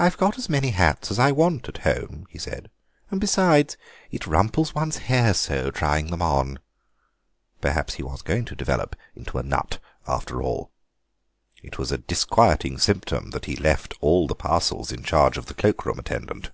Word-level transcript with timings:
"I've 0.00 0.16
got 0.18 0.36
as 0.36 0.48
many 0.48 0.70
hats 0.70 1.12
as 1.12 1.18
I 1.20 1.30
want 1.30 1.68
at 1.68 1.78
home," 1.84 2.26
he 2.28 2.40
said, 2.40 2.72
"and 3.08 3.20
besides, 3.20 3.76
it 4.10 4.26
rumples 4.26 4.74
one's 4.74 4.96
hair 5.06 5.32
so, 5.32 5.70
trying 5.70 6.08
them 6.08 6.20
on." 6.22 6.58
Perhaps 7.60 7.94
he 7.94 8.02
was 8.02 8.20
going 8.22 8.46
to 8.46 8.56
develop 8.56 8.96
into 9.14 9.38
a 9.38 9.44
Nut 9.44 9.78
after 10.08 10.42
all. 10.42 10.72
It 11.62 11.78
was 11.78 11.92
a 11.92 11.98
disquieting 11.98 12.78
symptom 12.78 13.30
that 13.30 13.44
he 13.44 13.54
left 13.54 13.94
all 14.00 14.26
the 14.26 14.34
parcels 14.34 14.90
in 14.90 15.04
charge 15.04 15.38
of 15.38 15.46
the 15.46 15.54
cloak 15.54 15.86
room 15.86 16.00
attendant. 16.00 16.50